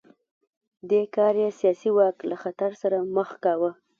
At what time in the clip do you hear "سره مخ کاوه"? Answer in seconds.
2.81-3.71